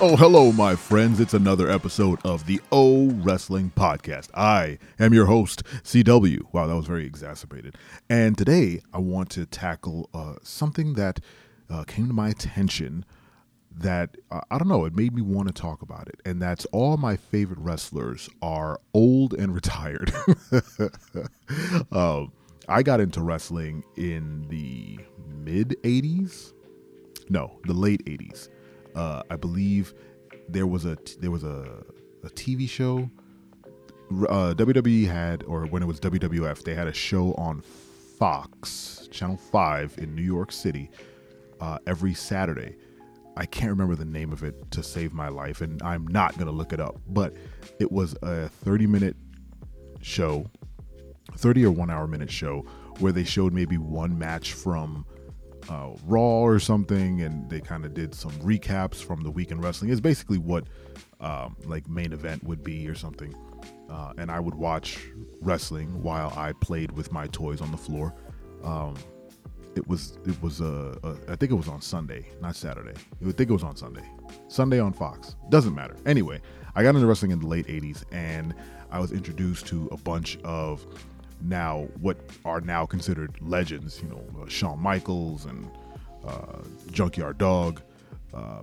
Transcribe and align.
Oh, 0.00 0.14
hello, 0.14 0.52
my 0.52 0.76
friends. 0.76 1.18
It's 1.18 1.34
another 1.34 1.68
episode 1.68 2.20
of 2.24 2.46
the 2.46 2.60
O 2.70 3.08
Wrestling 3.10 3.72
Podcast. 3.74 4.28
I 4.32 4.78
am 5.00 5.12
your 5.12 5.26
host, 5.26 5.64
CW. 5.82 6.52
Wow, 6.52 6.68
that 6.68 6.76
was 6.76 6.86
very 6.86 7.04
exacerbated. 7.04 7.76
And 8.08 8.38
today 8.38 8.80
I 8.92 8.98
want 8.98 9.28
to 9.30 9.44
tackle 9.44 10.08
uh, 10.14 10.34
something 10.40 10.94
that 10.94 11.18
uh, 11.68 11.82
came 11.82 12.06
to 12.06 12.12
my 12.12 12.28
attention 12.28 13.04
that, 13.72 14.16
uh, 14.30 14.42
I 14.52 14.58
don't 14.58 14.68
know, 14.68 14.84
it 14.84 14.94
made 14.94 15.16
me 15.16 15.20
want 15.22 15.48
to 15.48 15.54
talk 15.54 15.82
about 15.82 16.06
it. 16.06 16.20
And 16.24 16.40
that's 16.40 16.64
all 16.66 16.96
my 16.96 17.16
favorite 17.16 17.58
wrestlers 17.58 18.30
are 18.40 18.80
old 18.94 19.34
and 19.34 19.52
retired. 19.54 20.12
Um, 21.90 22.32
I 22.68 22.82
got 22.82 23.00
into 23.00 23.22
wrestling 23.22 23.82
in 23.96 24.46
the 24.48 24.98
mid 25.42 25.70
80s. 25.82 26.52
No, 27.30 27.58
the 27.64 27.72
late 27.72 28.04
80s 28.04 28.48
uh, 28.94 29.22
I 29.30 29.36
believe 29.36 29.94
there 30.48 30.66
was 30.66 30.84
a 30.84 30.96
there 31.20 31.30
was 31.30 31.44
a, 31.44 31.84
a 32.24 32.28
TV 32.30 32.68
show. 32.68 33.10
Uh, 34.10 34.54
WWE 34.56 35.06
had, 35.06 35.42
or 35.44 35.66
when 35.66 35.82
it 35.82 35.86
was 35.86 36.00
WWF, 36.00 36.62
they 36.64 36.74
had 36.74 36.86
a 36.88 36.94
show 36.94 37.34
on 37.34 37.60
Fox 37.60 39.06
Channel 39.10 39.36
Five 39.36 39.94
in 39.98 40.14
New 40.14 40.22
York 40.22 40.50
City 40.50 40.90
uh, 41.60 41.78
every 41.86 42.14
Saturday. 42.14 42.76
I 43.36 43.46
can't 43.46 43.70
remember 43.70 43.94
the 43.94 44.04
name 44.04 44.32
of 44.32 44.42
it 44.42 44.70
to 44.72 44.82
save 44.82 45.12
my 45.12 45.28
life, 45.28 45.60
and 45.60 45.80
I'm 45.82 46.06
not 46.06 46.36
gonna 46.38 46.50
look 46.50 46.72
it 46.72 46.80
up. 46.80 47.00
But 47.08 47.36
it 47.78 47.92
was 47.92 48.16
a 48.22 48.48
30 48.48 48.86
minute 48.86 49.16
show, 50.00 50.50
30 51.36 51.66
or 51.66 51.70
one 51.70 51.90
hour 51.90 52.06
minute 52.06 52.30
show 52.30 52.64
where 52.98 53.12
they 53.12 53.24
showed 53.24 53.52
maybe 53.52 53.78
one 53.78 54.18
match 54.18 54.54
from 54.54 55.06
uh, 55.68 55.90
Raw 56.06 56.40
or 56.40 56.58
something, 56.58 57.20
and 57.22 57.48
they 57.50 57.60
kind 57.60 57.84
of 57.84 57.94
did 57.94 58.14
some 58.14 58.32
recaps 58.32 58.96
from 58.96 59.22
the 59.22 59.30
week 59.30 59.50
in 59.50 59.60
wrestling. 59.60 59.90
It's 59.90 60.00
basically 60.00 60.38
what 60.38 60.64
um, 61.20 61.56
like 61.64 61.88
main 61.88 62.12
event 62.12 62.44
would 62.44 62.62
be 62.62 62.88
or 62.88 62.94
something. 62.94 63.34
Uh, 63.90 64.12
and 64.18 64.30
I 64.30 64.40
would 64.40 64.54
watch 64.54 64.98
wrestling 65.40 66.02
while 66.02 66.32
I 66.36 66.52
played 66.52 66.92
with 66.92 67.12
my 67.12 67.26
toys 67.28 67.60
on 67.60 67.70
the 67.70 67.76
floor. 67.78 68.14
Um, 68.62 68.94
it 69.76 69.86
was 69.86 70.18
it 70.26 70.40
was 70.42 70.60
a, 70.60 70.98
a 71.02 71.32
I 71.32 71.36
think 71.36 71.52
it 71.52 71.54
was 71.54 71.68
on 71.68 71.80
Sunday, 71.80 72.26
not 72.40 72.56
Saturday. 72.56 72.94
I 73.22 73.32
think 73.32 73.50
it 73.50 73.52
was 73.52 73.62
on 73.62 73.76
Sunday. 73.76 74.04
Sunday 74.48 74.80
on 74.80 74.92
Fox. 74.92 75.36
Doesn't 75.50 75.74
matter. 75.74 75.96
Anyway, 76.04 76.40
I 76.74 76.82
got 76.82 76.94
into 76.94 77.06
wrestling 77.06 77.30
in 77.30 77.40
the 77.40 77.46
late 77.46 77.66
80s 77.66 78.04
and 78.12 78.54
I 78.90 79.00
was 79.00 79.12
introduced 79.12 79.66
to 79.68 79.88
a 79.92 79.96
bunch 79.96 80.38
of 80.44 80.86
now 81.40 81.88
what 82.00 82.18
are 82.44 82.60
now 82.60 82.86
considered 82.86 83.34
legends. 83.40 84.00
You 84.02 84.08
know, 84.08 84.42
uh, 84.42 84.48
Shawn 84.48 84.80
Michaels 84.80 85.44
and 85.44 85.70
uh, 86.26 86.58
Junkyard 86.90 87.38
Dog, 87.38 87.82
uh, 88.34 88.62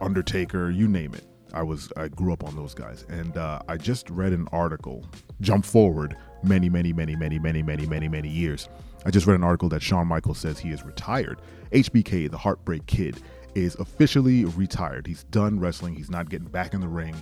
Undertaker, 0.00 0.70
you 0.70 0.88
name 0.88 1.14
it. 1.14 1.24
I 1.54 1.62
was 1.62 1.92
I 1.96 2.08
grew 2.08 2.32
up 2.32 2.44
on 2.44 2.56
those 2.56 2.74
guys, 2.74 3.04
and 3.08 3.36
uh, 3.36 3.60
I 3.68 3.76
just 3.76 4.08
read 4.10 4.32
an 4.32 4.48
article. 4.52 5.04
Jump 5.40 5.64
forward 5.64 6.16
many, 6.42 6.68
many, 6.68 6.92
many, 6.92 7.14
many, 7.14 7.38
many, 7.38 7.62
many, 7.62 7.86
many, 7.86 8.08
many 8.08 8.28
years. 8.28 8.68
I 9.04 9.10
just 9.10 9.26
read 9.26 9.34
an 9.34 9.44
article 9.44 9.68
that 9.70 9.82
Shawn 9.82 10.06
Michaels 10.06 10.38
says 10.38 10.58
he 10.58 10.70
is 10.70 10.82
retired. 10.82 11.40
HBK, 11.72 12.30
the 12.30 12.38
Heartbreak 12.38 12.86
Kid, 12.86 13.20
is 13.54 13.74
officially 13.76 14.44
retired. 14.44 15.06
He's 15.06 15.24
done 15.24 15.60
wrestling. 15.60 15.94
He's 15.94 16.10
not 16.10 16.30
getting 16.30 16.48
back 16.48 16.72
in 16.72 16.80
the 16.80 16.88
ring. 16.88 17.14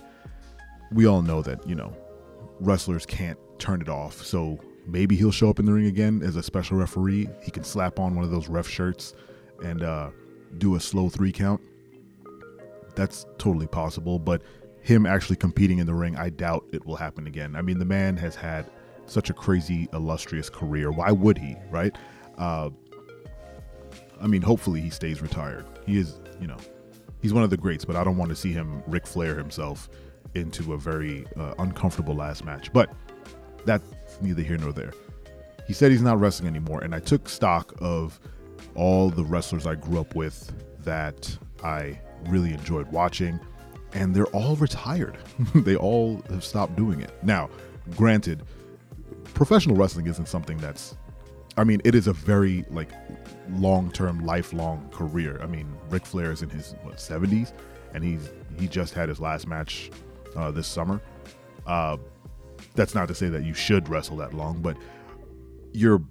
We 0.91 1.07
all 1.07 1.21
know 1.21 1.41
that 1.41 1.67
you 1.67 1.75
know 1.75 1.93
wrestlers 2.59 3.05
can't 3.05 3.37
turn 3.59 3.81
it 3.81 3.89
off. 3.89 4.23
So 4.23 4.59
maybe 4.91 5.15
he'll 5.15 5.31
show 5.31 5.49
up 5.49 5.59
in 5.59 5.65
the 5.65 5.73
ring 5.73 5.87
again 5.87 6.21
as 6.23 6.35
a 6.35 6.43
special 6.43 6.77
referee. 6.77 7.29
He 7.43 7.51
can 7.51 7.63
slap 7.63 7.99
on 7.99 8.15
one 8.15 8.23
of 8.23 8.31
those 8.31 8.47
ref 8.49 8.67
shirts 8.67 9.13
and 9.63 9.83
uh, 9.83 10.09
do 10.57 10.75
a 10.75 10.79
slow 10.79 11.09
three 11.09 11.31
count. 11.31 11.61
That's 12.95 13.25
totally 13.37 13.67
possible, 13.67 14.19
but 14.19 14.41
him 14.81 15.05
actually 15.05 15.37
competing 15.37 15.77
in 15.77 15.87
the 15.87 15.93
ring, 15.93 16.17
I 16.17 16.29
doubt 16.29 16.65
it 16.71 16.85
will 16.85 16.95
happen 16.95 17.27
again. 17.27 17.55
I 17.55 17.61
mean, 17.61 17.79
the 17.79 17.85
man 17.85 18.17
has 18.17 18.35
had 18.35 18.69
such 19.05 19.29
a 19.29 19.33
crazy, 19.33 19.87
illustrious 19.93 20.49
career. 20.49 20.91
Why 20.91 21.11
would 21.11 21.37
he, 21.37 21.55
right? 21.69 21.95
Uh, 22.37 22.69
I 24.19 24.27
mean, 24.27 24.41
hopefully 24.41 24.81
he 24.81 24.89
stays 24.89 25.21
retired. 25.21 25.65
He 25.85 25.97
is, 25.97 26.19
you 26.39 26.47
know, 26.47 26.57
he's 27.21 27.33
one 27.33 27.43
of 27.43 27.49
the 27.49 27.57
greats, 27.57 27.85
but 27.85 27.95
I 27.95 28.03
don't 28.03 28.17
want 28.17 28.29
to 28.29 28.35
see 28.35 28.51
him 28.51 28.83
Ric 28.87 29.07
Flair 29.07 29.35
himself 29.35 29.89
into 30.35 30.73
a 30.73 30.77
very 30.77 31.25
uh, 31.37 31.53
uncomfortable 31.59 32.15
last 32.15 32.43
match. 32.43 32.71
But 32.73 32.91
that's 33.65 33.83
neither 34.21 34.41
here 34.41 34.57
nor 34.57 34.71
there. 34.71 34.93
He 35.67 35.73
said 35.73 35.91
he's 35.91 36.01
not 36.01 36.19
wrestling 36.19 36.49
anymore, 36.49 36.81
and 36.81 36.93
I 36.93 36.99
took 36.99 37.29
stock 37.29 37.73
of 37.79 38.19
all 38.75 39.09
the 39.09 39.23
wrestlers 39.23 39.65
I 39.65 39.75
grew 39.75 39.99
up 39.99 40.15
with 40.15 40.51
that 40.83 41.37
I 41.63 41.99
really 42.27 42.53
enjoyed 42.53 42.87
watching, 42.91 43.39
and 43.93 44.15
they're 44.15 44.25
all 44.27 44.55
retired. 44.55 45.17
they 45.55 45.75
all 45.75 46.21
have 46.29 46.43
stopped 46.43 46.75
doing 46.75 47.01
it. 47.01 47.11
Now, 47.23 47.49
granted, 47.95 48.43
professional 49.33 49.75
wrestling 49.75 50.07
isn't 50.07 50.27
something 50.27 50.57
that's 50.57 50.95
I 51.57 51.63
mean, 51.63 51.81
it 51.83 51.95
is 51.95 52.07
a 52.07 52.13
very 52.13 52.65
like 52.69 52.89
long-term, 53.49 54.25
lifelong 54.25 54.87
career. 54.89 55.39
I 55.41 55.47
mean, 55.47 55.67
Ric 55.89 56.05
Flair 56.05 56.31
is 56.31 56.41
in 56.41 56.49
his 56.49 56.75
what 56.83 56.95
70s, 56.97 57.51
and 57.93 58.03
he's 58.03 58.29
he 58.57 58.67
just 58.67 58.93
had 58.93 59.09
his 59.09 59.19
last 59.19 59.47
match 59.47 59.91
uh, 60.35 60.51
this 60.51 60.67
summer. 60.67 61.01
Uh, 61.65 61.97
that's 62.75 62.95
not 62.95 63.07
to 63.07 63.15
say 63.15 63.27
that 63.29 63.43
you 63.43 63.53
should 63.53 63.89
wrestle 63.89 64.17
that 64.17 64.33
long, 64.33 64.61
but 64.61 64.77
your 65.73 66.01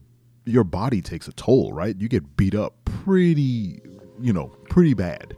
your 0.45 0.65
body 0.65 1.01
takes 1.01 1.29
a 1.29 1.33
toll, 1.33 1.73
right? 1.73 1.97
You 1.99 2.09
get 2.09 2.37
beat 2.37 2.55
up 2.55 2.75
pretty, 2.85 3.81
you 4.21 4.33
know, 4.33 4.49
pretty 4.69 4.95
bad, 4.95 5.37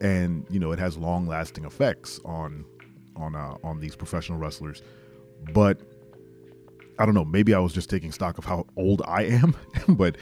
and 0.00 0.46
you 0.50 0.58
know 0.58 0.72
it 0.72 0.78
has 0.78 0.96
long 0.96 1.26
lasting 1.26 1.64
effects 1.64 2.20
on 2.24 2.64
on 3.16 3.34
uh, 3.34 3.56
on 3.62 3.80
these 3.80 3.96
professional 3.96 4.38
wrestlers. 4.38 4.82
But 5.52 5.80
I 6.98 7.04
don't 7.04 7.14
know. 7.14 7.24
Maybe 7.24 7.54
I 7.54 7.58
was 7.58 7.72
just 7.72 7.90
taking 7.90 8.12
stock 8.12 8.38
of 8.38 8.44
how 8.44 8.66
old 8.76 9.02
I 9.06 9.24
am, 9.24 9.56
but 9.88 10.16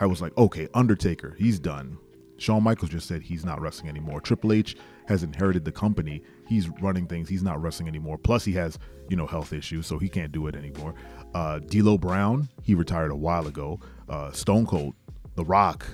I 0.00 0.06
was 0.06 0.20
like, 0.20 0.36
okay, 0.36 0.68
Undertaker, 0.74 1.34
he's 1.38 1.58
done. 1.58 1.98
Shawn 2.36 2.62
Michaels 2.62 2.90
just 2.90 3.06
said 3.06 3.22
he's 3.22 3.44
not 3.44 3.60
wrestling 3.60 3.88
anymore. 3.88 4.20
Triple 4.20 4.52
H 4.52 4.76
has 5.06 5.22
inherited 5.22 5.64
the 5.64 5.72
company. 5.72 6.22
He's 6.46 6.68
running 6.80 7.06
things. 7.06 7.28
He's 7.28 7.42
not 7.42 7.60
wrestling 7.62 7.88
anymore. 7.88 8.18
Plus, 8.18 8.44
he 8.44 8.52
has 8.52 8.78
you 9.08 9.16
know 9.16 9.26
health 9.26 9.52
issues, 9.52 9.86
so 9.86 9.98
he 9.98 10.08
can't 10.08 10.32
do 10.32 10.46
it 10.46 10.54
anymore. 10.54 10.94
Uh, 11.34 11.58
D'Lo 11.60 11.98
Brown, 11.98 12.48
he 12.62 12.74
retired 12.74 13.10
a 13.10 13.16
while 13.16 13.46
ago. 13.46 13.80
Uh, 14.08 14.32
Stone 14.32 14.66
Cold, 14.66 14.94
The 15.34 15.44
Rock, 15.44 15.86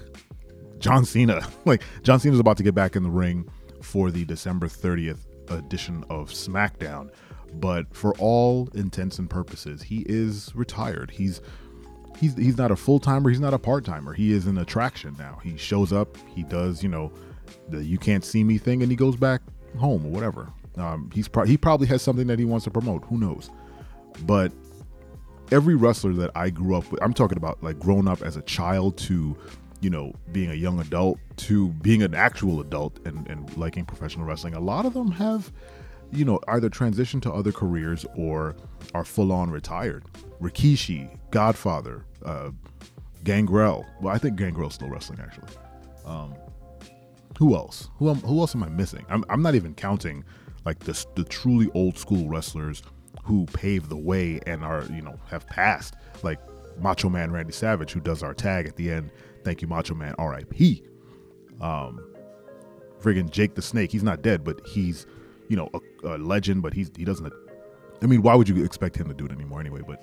John 0.78 1.05
Cena. 1.05 1.47
like 1.65 1.83
John 2.03 2.21
Cena's 2.21 2.41
about 2.41 2.57
to 2.59 2.62
get 2.62 2.75
back 2.75 2.97
in 2.97 3.03
the 3.03 3.11
ring 3.11 3.49
for 3.83 4.11
the 4.11 4.25
December 4.25 4.67
30th 4.67 5.21
edition 5.49 6.05
of 6.11 6.31
SmackDown, 6.31 7.11
but 7.55 7.95
for 7.95 8.15
all 8.19 8.69
intents 8.75 9.19
and 9.19 9.28
purposes, 9.28 9.83
he 9.83 10.05
is 10.09 10.53
retired. 10.55 11.11
He's 11.11 11.41
he's 12.19 12.34
he's 12.37 12.56
not 12.56 12.71
a 12.71 12.76
full 12.76 12.98
timer. 12.98 13.31
He's 13.31 13.41
not 13.41 13.54
a 13.54 13.59
part 13.59 13.84
timer. 13.84 14.12
He 14.12 14.32
is 14.32 14.47
an 14.47 14.59
attraction 14.59 15.16
now. 15.19 15.38
He 15.43 15.56
shows 15.56 15.93
up. 15.93 16.16
He 16.34 16.43
does 16.43 16.82
you 16.82 16.88
know 16.88 17.12
the 17.69 17.84
you 17.84 17.98
can't 17.98 18.25
see 18.25 18.44
me 18.44 18.59
thing, 18.59 18.82
and 18.82 18.91
he 18.91 18.97
goes 18.97 19.16
back 19.16 19.43
home 19.78 20.04
or 20.06 20.10
whatever. 20.10 20.48
Um, 20.76 21.10
he's 21.12 21.28
pro- 21.28 21.44
he 21.44 21.56
probably 21.56 21.87
has 21.88 22.03
something 22.03 22.26
that 22.28 22.38
he 22.38 22.44
wants 22.44 22.65
to 22.65 22.71
promote. 22.71 23.04
Who 23.04 23.19
knows? 23.19 23.50
But 24.22 24.53
every 25.50 25.75
wrestler 25.75 26.12
that 26.15 26.31
I 26.34 26.50
grew 26.50 26.76
up 26.76 26.91
with, 26.91 27.03
I'm 27.03 27.12
talking 27.12 27.37
about 27.38 27.62
like 27.62 27.78
grown 27.78 28.09
up 28.09 28.22
as 28.22 28.37
a 28.37 28.42
child 28.42 28.97
to, 28.98 29.37
you 29.81 29.91
know, 29.91 30.12
being 30.32 30.50
a 30.50 30.54
young 30.54 30.81
adult 30.81 31.19
to 31.38 31.69
being 31.69 32.03
an 32.03 32.15
actual 32.15 32.60
adult 32.60 32.98
and, 33.04 33.27
and 33.28 33.56
liking 33.56 33.84
professional 33.84 34.27
wrestling. 34.27 34.54
A 34.54 34.60
lot 34.60 34.87
of 34.87 34.94
them 34.94 35.10
have, 35.12 35.53
you 36.12 36.25
know, 36.25 36.41
either 36.48 36.69
transition 36.69 37.21
to 37.22 37.32
other 37.32 37.53
careers 37.53 38.04
or 38.16 38.56
are 38.94 39.04
full 39.04 39.32
on 39.32 39.50
retired. 39.50 40.04
Rikishi, 40.41 41.16
Godfather, 41.31 42.04
uh, 42.25 42.50
Gangrel. 43.24 43.86
Well, 44.01 44.15
I 44.15 44.18
think 44.18 44.36
Gangrel's 44.36 44.74
still 44.74 44.89
wrestling 44.89 45.21
actually. 45.21 45.48
Um, 46.04 46.34
who 47.39 47.54
else? 47.54 47.89
Who, 47.97 48.12
who 48.15 48.41
else 48.41 48.54
am 48.54 48.62
I 48.62 48.68
missing? 48.68 49.04
I'm, 49.09 49.24
I'm 49.28 49.42
not 49.42 49.54
even 49.54 49.74
counting 49.74 50.24
like 50.65 50.80
the, 50.80 51.07
the 51.15 51.24
truly 51.24 51.71
old 51.74 51.98
school 51.98 52.28
wrestlers 52.28 52.83
who 53.22 53.47
paved 53.47 53.89
the 53.89 53.97
way 53.97 54.41
and 54.47 54.65
are 54.65 54.84
you 54.91 55.03
know 55.03 55.18
have 55.28 55.47
passed 55.47 55.95
like 56.22 56.39
Macho 56.78 57.09
Man 57.09 57.30
Randy 57.30 57.53
Savage 57.53 57.92
who 57.92 58.01
does 58.01 58.22
our 58.22 58.34
tag 58.34 58.66
at 58.66 58.77
the 58.77 58.91
end. 58.91 59.10
Thank 59.45 59.62
you, 59.62 59.68
Macho 59.68 59.95
Man. 59.95 60.15
R.I.P. 60.18 60.83
Um, 61.60 62.04
friggin' 63.01 63.30
Jake 63.30 63.54
the 63.54 63.62
Snake. 63.62 63.91
He's 63.91 64.03
not 64.03 64.22
dead, 64.22 64.45
but 64.45 64.66
he's 64.66 65.07
you 65.50 65.56
know 65.56 65.68
a, 65.74 66.16
a, 66.16 66.18
legend. 66.18 66.62
But 66.62 66.72
he's 66.72 66.91
he 66.97 67.04
doesn't. 67.04 67.30
I 68.02 68.06
mean, 68.06 68.22
why 68.22 68.34
would 68.34 68.48
you 68.48 68.64
expect 68.64 68.97
him 68.97 69.08
to 69.08 69.14
do 69.14 69.26
it 69.26 69.32
anymore 69.32 69.60
anyway? 69.60 69.82
But 69.86 70.02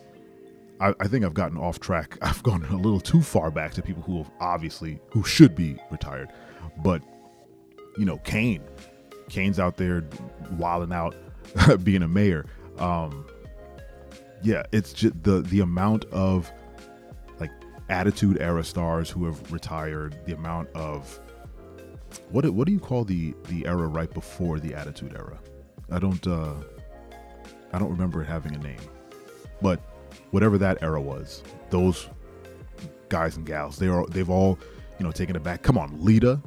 I, 0.79 0.93
I 0.99 1.07
think 1.07 1.25
I've 1.25 1.33
gotten 1.33 1.57
off 1.57 1.79
track. 1.79 2.17
I've 2.21 2.43
gone 2.43 2.63
a 2.65 2.75
little 2.75 2.99
too 2.99 3.21
far 3.21 3.49
back 3.49 3.73
to 3.73 3.81
people 3.81 4.03
who 4.03 4.17
have 4.17 4.31
obviously 4.39 4.99
who 5.11 5.23
should 5.23 5.55
be 5.55 5.77
retired. 5.89 6.29
But 6.83 7.01
you 7.97 8.05
know, 8.05 8.17
Kane. 8.17 8.61
Kane's 9.29 9.59
out 9.59 9.75
there 9.75 10.05
wilding 10.51 10.93
out, 10.93 11.13
being 11.83 12.01
a 12.01 12.07
mayor. 12.07 12.45
Um, 12.77 13.25
yeah, 14.41 14.63
it's 14.71 14.93
just 14.93 15.21
the 15.23 15.41
the 15.41 15.59
amount 15.59 16.05
of 16.05 16.51
like 17.39 17.51
attitude 17.89 18.37
era 18.39 18.63
stars 18.63 19.09
who 19.09 19.25
have 19.25 19.51
retired, 19.51 20.17
the 20.25 20.33
amount 20.33 20.69
of 20.75 21.19
what 22.29 22.49
what 22.49 22.67
do 22.67 22.73
you 22.73 22.79
call 22.79 23.03
the 23.03 23.33
the 23.47 23.65
era 23.65 23.87
right 23.87 24.13
before 24.13 24.59
the 24.59 24.73
Attitude 24.73 25.13
Era? 25.15 25.39
I 25.91 25.99
don't 25.99 26.25
uh, 26.27 26.53
I 27.73 27.79
don't 27.79 27.89
remember 27.89 28.21
it 28.21 28.25
having 28.25 28.55
a 28.55 28.59
name, 28.59 28.79
but 29.61 29.79
whatever 30.31 30.57
that 30.57 30.81
era 30.81 31.01
was, 31.01 31.43
those 31.69 32.09
guys 33.09 33.37
and 33.37 33.45
gals, 33.45 33.77
they 33.77 33.87
are 33.87 34.05
they've 34.07 34.29
all 34.29 34.59
you 34.99 35.05
know 35.05 35.11
taken 35.11 35.35
it 35.35 35.43
back. 35.43 35.61
Come 35.61 35.77
on, 35.77 35.97
Lita, 36.03 36.41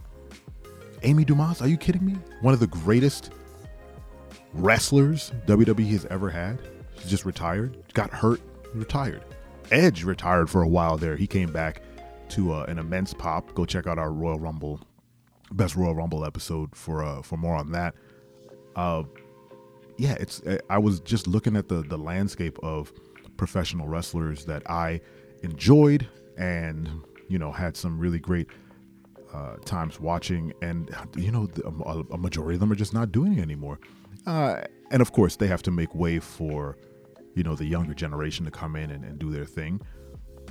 Amy 1.02 1.24
Dumas, 1.24 1.62
are 1.62 1.68
you 1.68 1.76
kidding 1.76 2.04
me? 2.04 2.16
One 2.40 2.54
of 2.54 2.60
the 2.60 2.66
greatest 2.66 3.32
wrestlers 4.52 5.32
WWE 5.46 5.90
has 5.90 6.06
ever 6.06 6.30
had. 6.30 6.58
She's 6.98 7.10
just 7.10 7.24
retired, 7.24 7.76
got 7.94 8.10
hurt, 8.10 8.40
retired. 8.74 9.24
Edge 9.70 10.04
retired 10.04 10.50
for 10.50 10.62
a 10.62 10.68
while 10.68 10.96
there. 10.96 11.16
He 11.16 11.26
came 11.26 11.52
back 11.52 11.80
to 12.30 12.52
uh, 12.52 12.64
an 12.64 12.78
immense 12.78 13.14
pop. 13.14 13.54
Go 13.54 13.64
check 13.64 13.86
out 13.86 13.98
our 13.98 14.12
Royal 14.12 14.38
Rumble, 14.38 14.80
best 15.52 15.76
Royal 15.76 15.94
Rumble 15.94 16.24
episode 16.24 16.74
for 16.74 17.04
uh, 17.04 17.22
for 17.22 17.36
more 17.36 17.56
on 17.56 17.72
that. 17.72 17.94
Uh, 18.76 19.04
yeah, 19.98 20.16
it's. 20.18 20.42
I 20.68 20.78
was 20.78 21.00
just 21.00 21.26
looking 21.26 21.56
at 21.56 21.68
the 21.68 21.82
the 21.82 21.98
landscape 21.98 22.58
of 22.62 22.92
professional 23.36 23.88
wrestlers 23.88 24.44
that 24.44 24.68
I 24.70 25.00
enjoyed 25.42 26.06
and 26.36 26.88
you 27.28 27.38
know 27.38 27.52
had 27.52 27.76
some 27.76 27.98
really 27.98 28.18
great 28.18 28.48
uh, 29.32 29.56
times 29.64 30.00
watching, 30.00 30.52
and 30.62 30.94
you 31.16 31.30
know 31.30 31.48
a, 31.64 32.14
a, 32.14 32.18
majority 32.18 32.54
of 32.54 32.60
them 32.60 32.72
are 32.72 32.76
just 32.76 32.94
not 32.94 33.12
doing 33.12 33.38
it 33.38 33.42
anymore. 33.42 33.78
Uh, 34.26 34.62
and 34.90 35.00
of 35.00 35.12
course, 35.12 35.36
they 35.36 35.46
have 35.46 35.62
to 35.62 35.70
make 35.70 35.94
way 35.94 36.18
for 36.18 36.76
you 37.34 37.42
know 37.42 37.54
the 37.54 37.64
younger 37.64 37.94
generation 37.94 38.44
to 38.44 38.50
come 38.50 38.76
in 38.76 38.90
and, 38.90 39.04
and 39.04 39.18
do 39.18 39.30
their 39.30 39.44
thing. 39.44 39.80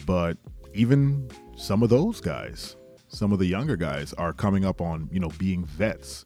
But 0.06 0.38
even 0.74 1.30
some 1.58 1.84
of 1.84 1.90
those 1.90 2.22
guys, 2.22 2.76
some 3.10 3.32
of 3.32 3.40
the 3.40 3.46
younger 3.46 3.76
guys, 3.76 4.14
are 4.14 4.34
coming 4.34 4.64
up 4.64 4.82
on 4.82 5.10
you 5.12 5.20
know 5.20 5.30
being 5.38 5.66
vets. 5.66 6.26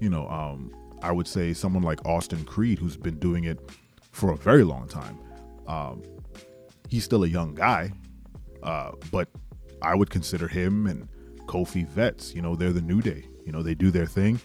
You 0.00 0.10
know, 0.10 0.28
um, 0.28 0.74
I 1.02 1.12
would 1.12 1.28
say 1.28 1.52
someone 1.52 1.82
like 1.82 2.04
Austin 2.06 2.44
Creed, 2.44 2.78
who's 2.78 2.96
been 2.96 3.18
doing 3.18 3.44
it 3.44 3.58
for 4.10 4.32
a 4.32 4.36
very 4.36 4.64
long 4.64 4.88
time. 4.88 5.18
Um, 5.66 6.02
he's 6.88 7.04
still 7.04 7.24
a 7.24 7.28
young 7.28 7.54
guy, 7.54 7.92
uh, 8.62 8.92
but 9.10 9.28
I 9.82 9.94
would 9.94 10.10
consider 10.10 10.48
him 10.48 10.86
and 10.86 11.08
Kofi 11.46 11.86
vets. 11.86 12.34
You 12.34 12.42
know, 12.42 12.54
they're 12.54 12.72
the 12.72 12.82
new 12.82 13.00
day. 13.00 13.26
You 13.44 13.52
know, 13.52 13.62
they 13.62 13.74
do 13.74 13.90
their 13.90 14.06
thing. 14.06 14.40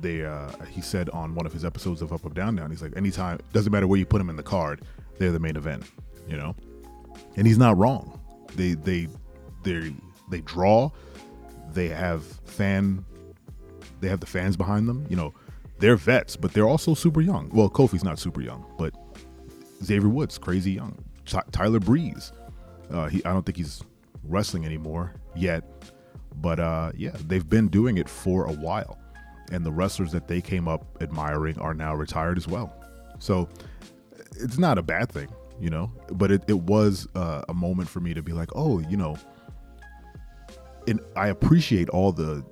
They, 0.00 0.24
uh, 0.24 0.50
he 0.70 0.80
said 0.80 1.08
on 1.10 1.34
one 1.34 1.46
of 1.46 1.52
his 1.52 1.64
episodes 1.64 2.02
of 2.02 2.12
Up 2.12 2.26
Up 2.26 2.34
Down 2.34 2.56
Down, 2.56 2.70
he's 2.70 2.82
like, 2.82 2.96
anytime, 2.96 3.38
doesn't 3.52 3.72
matter 3.72 3.86
where 3.86 3.98
you 3.98 4.06
put 4.06 4.18
them 4.18 4.28
in 4.28 4.36
the 4.36 4.42
card, 4.42 4.82
they're 5.18 5.32
the 5.32 5.38
main 5.38 5.56
event. 5.56 5.84
You 6.28 6.36
know, 6.36 6.56
and 7.36 7.46
he's 7.46 7.58
not 7.58 7.76
wrong. 7.76 8.20
They, 8.54 8.72
they, 8.72 9.08
they, 9.62 9.92
they 10.28 10.40
draw. 10.40 10.90
They 11.72 11.88
have 11.88 12.24
fan. 12.44 13.04
They 14.00 14.08
have 14.08 14.20
the 14.20 14.26
fans 14.26 14.56
behind 14.56 14.88
them. 14.88 15.06
You 15.08 15.16
know, 15.16 15.34
they're 15.78 15.96
vets, 15.96 16.36
but 16.36 16.52
they're 16.52 16.68
also 16.68 16.94
super 16.94 17.20
young. 17.20 17.50
Well, 17.52 17.68
Kofi's 17.68 18.04
not 18.04 18.18
super 18.18 18.40
young, 18.40 18.64
but 18.78 18.94
Xavier 19.82 20.08
Woods, 20.08 20.38
crazy 20.38 20.72
young. 20.72 20.96
Tyler 21.52 21.80
Breeze, 21.80 22.32
uh, 22.90 23.08
he, 23.08 23.24
I 23.24 23.32
don't 23.32 23.44
think 23.46 23.56
he's 23.56 23.82
wrestling 24.24 24.64
anymore 24.66 25.14
yet, 25.34 25.64
but 26.36 26.60
uh, 26.60 26.92
yeah, 26.96 27.16
they've 27.26 27.48
been 27.48 27.68
doing 27.68 27.96
it 27.96 28.08
for 28.08 28.44
a 28.46 28.52
while, 28.52 28.98
and 29.50 29.64
the 29.64 29.72
wrestlers 29.72 30.12
that 30.12 30.28
they 30.28 30.40
came 30.40 30.68
up 30.68 30.84
admiring 31.00 31.58
are 31.58 31.74
now 31.74 31.94
retired 31.94 32.36
as 32.36 32.46
well. 32.46 32.74
So 33.18 33.48
it's 34.36 34.58
not 34.58 34.78
a 34.78 34.82
bad 34.82 35.10
thing, 35.10 35.28
you 35.60 35.70
know. 35.70 35.90
But 36.12 36.30
it, 36.30 36.44
it 36.46 36.60
was 36.60 37.08
uh, 37.14 37.42
a 37.48 37.54
moment 37.54 37.88
for 37.88 38.00
me 38.00 38.12
to 38.14 38.22
be 38.22 38.32
like, 38.32 38.50
oh, 38.54 38.80
you 38.80 38.96
know, 38.96 39.16
and 40.86 41.00
I 41.16 41.28
appreciate 41.28 41.88
all 41.90 42.12
the 42.12 42.44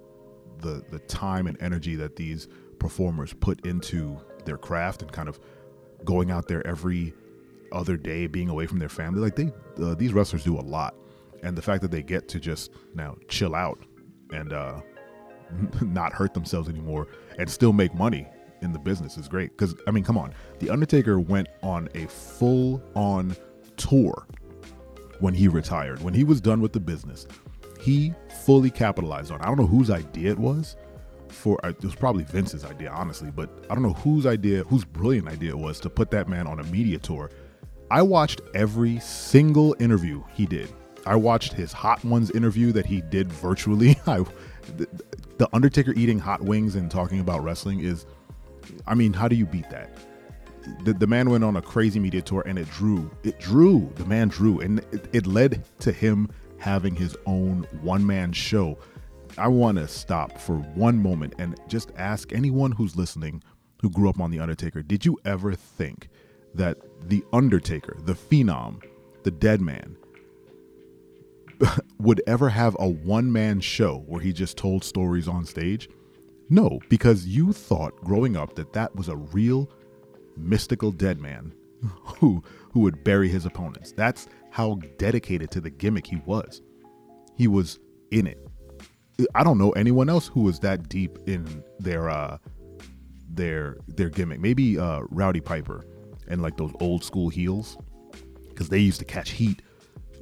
the 0.59 0.85
the 0.91 0.99
time 1.01 1.47
and 1.47 1.61
energy 1.61 1.97
that 1.97 2.17
these 2.17 2.49
performers 2.79 3.33
put 3.33 3.65
into 3.67 4.19
their 4.45 4.59
craft 4.59 5.03
and 5.03 5.13
kind 5.13 5.29
of 5.29 5.39
going 6.05 6.31
out 6.31 6.49
there 6.49 6.67
every 6.67 7.15
other 7.73 7.97
day, 7.97 8.27
being 8.27 8.49
away 8.49 8.67
from 8.67 8.79
their 8.79 8.89
family. 8.89 9.21
Like 9.21 9.37
they, 9.37 9.51
uh, 9.83 9.95
these 9.95 10.13
wrestlers 10.13 10.45
do 10.45 10.59
a 10.59 10.63
lot, 10.63 10.95
and 11.43 11.57
the 11.57 11.63
fact 11.63 11.83
that 11.83 11.91
they 11.91 12.03
get 12.03 12.29
to 12.29 12.41
just 12.41 12.73
now 12.95 13.17
chill 13.29 13.55
out 13.55 13.79
and 14.33 14.53
uh, 14.53 14.81
not 15.83 16.13
hurt 16.13 16.35
themselves 16.35 16.69
anymore 16.69 17.09
and 17.39 17.51
still 17.51 17.73
make 17.73 17.95
money 17.95 18.27
in 18.63 18.73
the 18.73 18.79
business 18.79 19.17
is 19.17 19.29
great. 19.29 19.51
Because 19.57 19.75
I 19.87 19.91
mean, 19.91 20.05
come 20.05 20.19
on, 20.19 20.35
the 20.61 20.71
Undertaker 20.71 21.19
went 21.21 21.49
on 21.63 21.89
a 21.95 22.07
full-on 22.07 23.37
tour 23.77 24.27
when 25.21 25.35
he 25.35 25.49
retired. 25.49 26.01
When 26.03 26.15
he 26.15 26.25
was 26.25 26.41
done 26.41 26.61
with 26.61 26.73
the 26.73 26.81
business, 26.81 27.27
he 27.83 28.15
fully 28.45 28.71
capitalized 28.71 29.31
on. 29.31 29.41
I 29.41 29.47
don't 29.47 29.59
know 29.59 29.67
whose 29.67 29.91
idea 29.91 30.31
it 30.31 30.39
was. 30.39 30.77
For 31.29 31.59
uh, 31.65 31.71
it 31.71 31.83
was 31.83 31.95
probably 31.95 32.25
Vince's 32.25 32.65
idea, 32.65 32.91
honestly, 32.91 33.31
but 33.31 33.65
I 33.71 33.75
don't 33.75 33.83
know 33.83 33.95
whose 33.95 34.27
idea, 34.27 34.65
whose 34.65 34.85
brilliant 34.85 35.29
idea 35.29 35.51
it 35.51 35.59
was 35.59 35.81
to 35.81 35.91
put 35.91 36.11
that 36.11 36.29
man 36.29 36.47
on 36.47 36.61
a 36.61 36.65
media 36.65 36.99
tour. 36.99 37.31
I 37.91 38.03
watched 38.03 38.43
every 38.55 39.01
single 39.01 39.75
interview 39.79 40.23
he 40.35 40.47
did 40.47 40.73
I 41.07 41.17
watched 41.17 41.53
his 41.53 41.73
Hot 41.73 42.05
Ones 42.05 42.31
interview 42.31 42.73
that 42.73 42.87
he 42.87 43.01
did 43.01 43.33
virtually. 43.33 43.97
I, 44.07 44.25
the, 44.77 44.89
the 45.39 45.49
Undertaker 45.53 45.93
eating 45.97 46.19
hot 46.19 46.43
wings 46.43 46.75
and 46.75 46.91
talking 46.91 47.21
about 47.21 47.43
wrestling 47.43 47.81
is, 47.81 48.07
I 48.87 48.95
mean, 48.95 49.13
how 49.13 49.29
do 49.29 49.37
you 49.37 49.47
beat 49.47 49.69
that? 49.71 49.91
The, 50.85 50.93
the 50.93 51.09
man 51.09 51.31
went 51.31 51.43
on 51.43 51.57
a 51.57 51.63
crazy 51.63 51.99
media 51.99 52.23
tour 52.23 52.45
and 52.47 52.59
it 52.59 52.71
drew. 52.71 53.11
It 53.25 53.41
drew. 53.41 53.91
The 53.97 54.05
man 54.05 54.29
drew. 54.29 54.61
And 54.61 54.79
it, 54.93 55.09
it 55.13 55.27
led 55.27 55.65
to 55.81 55.91
him 55.91 56.31
having 56.63 56.95
his 56.95 57.17
own 57.27 57.67
one 57.81 58.07
man 58.07 58.33
show. 58.33 58.79
I 59.37 59.49
want 59.49 59.79
to 59.79 59.89
stop 59.89 60.39
for 60.39 60.59
one 60.59 61.03
moment 61.03 61.35
and 61.39 61.59
just 61.67 61.91
ask 61.97 62.33
anyone 62.33 62.71
who's 62.71 62.95
listening 62.95 63.43
who 63.81 63.91
grew 63.91 64.09
up 64.09 64.21
on 64.21 64.31
The 64.31 64.39
Undertaker 64.39 64.81
did 64.81 65.05
you 65.05 65.19
ever 65.25 65.55
think 65.55 66.09
that 66.55 66.79
The 67.09 67.25
Undertaker, 67.33 67.97
the 68.05 68.13
phenom, 68.13 68.81
the 69.25 69.33
dead 69.33 69.61
man, 69.61 69.97
would 71.99 72.23
ever 72.29 72.49
have 72.49 72.77
a 72.79 72.89
one 72.89 73.33
man 73.33 73.59
show 73.59 74.05
where 74.07 74.21
he 74.21 74.33
just 74.33 74.57
told 74.57 74.85
stories 74.85 75.27
on 75.27 75.45
stage? 75.45 75.89
No, 76.49 76.79
because 76.89 77.27
you 77.27 77.53
thought 77.53 77.97
growing 78.05 78.37
up 78.37 78.55
that 78.55 78.73
that 78.75 78.95
was 78.95 79.09
a 79.09 79.17
real 79.17 79.69
mystical 80.37 80.93
dead 80.93 81.21
man 81.21 81.55
who 82.19 82.45
who 82.73 82.81
would 82.81 83.05
bury 83.05 83.29
his 83.29 83.47
opponents. 83.47 83.93
That's 83.93 84.29
how 84.51 84.81
dedicated 84.99 85.51
to 85.53 85.61
the 85.61 85.71
gimmick 85.71 86.07
he 86.07 86.17
was. 86.25 86.63
He 87.37 87.49
was 87.49 87.79
in 88.11 88.27
it. 88.27 88.39
I 89.35 89.45
don't 89.45 89.59
know 89.59 89.71
anyone 89.73 90.09
else 90.09 90.27
who 90.27 90.41
was 90.43 90.61
that 90.61 90.89
deep 90.89 91.19
in 91.27 91.63
their 91.79 92.09
uh 92.09 92.39
their 93.29 93.77
their 93.87 94.09
gimmick. 94.09 94.41
Maybe 94.41 94.79
uh 94.79 95.01
Rowdy 95.11 95.41
Piper 95.41 95.85
and 96.29 96.43
like 96.43 96.57
those 96.57 96.73
old 96.81 97.05
school 97.05 97.29
heels 97.29 97.77
because 98.49 98.69
they 98.69 98.79
used 98.79 98.99
to 99.01 99.05
catch 99.05 99.31
heat 99.31 99.63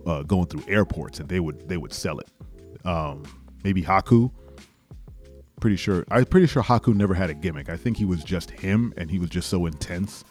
uh, 0.07 0.23
going 0.23 0.47
through 0.47 0.65
airports, 0.67 1.21
and 1.21 1.29
they 1.29 1.41
would 1.41 1.69
they 1.69 1.77
would 1.77 1.93
sell 1.93 2.19
it. 2.19 2.29
Um, 2.85 3.23
maybe 3.65 3.83
Haku. 3.83 4.31
Pretty 5.61 5.77
sure 5.77 6.05
I'm 6.11 6.25
pretty 6.25 6.47
sure 6.47 6.63
Haku 6.63 6.95
never 6.95 7.15
had 7.15 7.29
a 7.29 7.35
gimmick. 7.35 7.69
I 7.69 7.77
think 7.77 7.97
he 7.97 8.05
was 8.05 8.25
just 8.25 8.51
him, 8.51 8.95
and 8.97 9.11
he 9.11 9.19
was 9.19 9.29
just 9.29 9.51
so 9.51 9.67
intense 9.67 10.25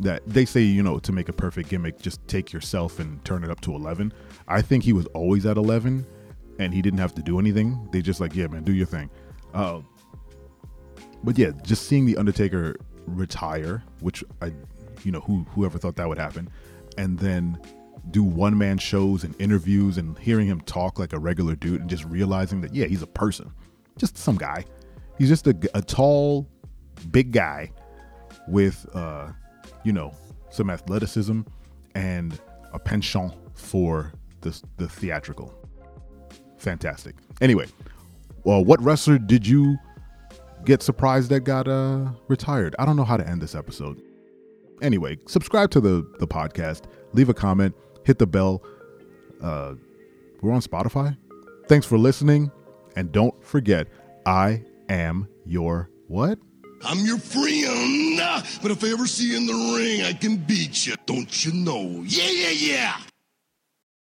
that 0.00 0.22
they 0.26 0.44
say 0.44 0.60
you 0.60 0.82
know 0.82 0.98
to 0.98 1.12
make 1.12 1.28
a 1.28 1.32
perfect 1.32 1.68
gimmick, 1.68 2.00
just 2.00 2.26
take 2.28 2.52
yourself 2.52 2.98
and 2.98 3.24
turn 3.24 3.44
it 3.44 3.50
up 3.50 3.60
to 3.62 3.74
eleven. 3.74 4.12
I 4.48 4.62
think 4.62 4.84
he 4.84 4.92
was 4.92 5.06
always 5.06 5.46
at 5.46 5.56
eleven, 5.56 6.06
and 6.58 6.72
he 6.72 6.82
didn't 6.82 6.98
have 6.98 7.14
to 7.14 7.22
do 7.22 7.38
anything. 7.38 7.88
They 7.92 8.02
just 8.02 8.20
like, 8.20 8.34
yeah, 8.34 8.46
man, 8.46 8.64
do 8.64 8.72
your 8.72 8.86
thing. 8.86 9.10
Uh, 9.54 9.80
but 11.24 11.38
yeah, 11.38 11.50
just 11.62 11.86
seeing 11.86 12.06
the 12.06 12.16
Undertaker 12.16 12.76
retire, 13.06 13.82
which 14.00 14.22
I, 14.42 14.52
you 15.02 15.12
know, 15.12 15.20
who 15.20 15.44
whoever 15.50 15.78
thought 15.78 15.96
that 15.96 16.08
would 16.08 16.18
happen, 16.18 16.48
and 16.98 17.18
then 17.18 17.58
do 18.10 18.22
one 18.22 18.56
man 18.56 18.78
shows 18.78 19.24
and 19.24 19.34
interviews 19.40 19.98
and 19.98 20.16
hearing 20.18 20.46
him 20.46 20.60
talk 20.60 20.98
like 20.98 21.12
a 21.12 21.18
regular 21.18 21.56
dude 21.56 21.80
and 21.80 21.90
just 21.90 22.04
realizing 22.04 22.60
that, 22.60 22.72
yeah, 22.72 22.86
he's 22.86 23.02
a 23.02 23.06
person, 23.06 23.50
just 23.98 24.16
some 24.16 24.36
guy. 24.36 24.64
He's 25.18 25.28
just 25.28 25.48
a, 25.48 25.56
a 25.74 25.82
tall, 25.82 26.48
big 27.10 27.32
guy 27.32 27.72
with, 28.46 28.86
uh, 28.94 29.32
you 29.86 29.92
know, 29.92 30.12
some 30.50 30.68
athleticism 30.68 31.42
and 31.94 32.40
a 32.72 32.78
penchant 32.78 33.32
for 33.54 34.12
the, 34.40 34.60
the 34.78 34.88
theatrical. 34.88 35.54
Fantastic. 36.58 37.14
Anyway, 37.40 37.66
well, 38.42 38.64
what 38.64 38.82
wrestler 38.82 39.16
did 39.16 39.46
you 39.46 39.76
get 40.64 40.82
surprised 40.82 41.30
that 41.30 41.40
got 41.40 41.68
uh, 41.68 42.06
retired? 42.26 42.74
I 42.80 42.84
don't 42.84 42.96
know 42.96 43.04
how 43.04 43.16
to 43.16 43.26
end 43.26 43.40
this 43.40 43.54
episode. 43.54 44.02
Anyway, 44.82 45.18
subscribe 45.26 45.70
to 45.70 45.80
the 45.80 46.06
the 46.18 46.26
podcast, 46.26 46.82
leave 47.12 47.28
a 47.28 47.34
comment, 47.34 47.74
hit 48.04 48.18
the 48.18 48.26
bell. 48.26 48.62
Uh, 49.40 49.74
we're 50.42 50.52
on 50.52 50.60
Spotify. 50.60 51.16
Thanks 51.68 51.86
for 51.86 51.96
listening. 51.96 52.50
And 52.96 53.12
don't 53.12 53.42
forget, 53.42 53.86
I 54.26 54.64
am 54.88 55.28
your 55.46 55.90
what? 56.08 56.38
I'm 56.84 57.06
your 57.06 57.18
friend. 57.18 58.05
But 58.62 58.70
if 58.70 58.84
I 58.84 58.88
ever 58.88 59.06
see 59.06 59.30
you 59.30 59.36
in 59.36 59.46
the 59.46 59.76
ring, 59.76 60.02
I 60.02 60.12
can 60.12 60.36
beat 60.36 60.86
you. 60.86 60.94
Don't 61.06 61.44
you 61.44 61.52
know? 61.52 62.02
Yeah, 62.06 62.30
yeah, 62.30 62.50
yeah. 62.50 62.96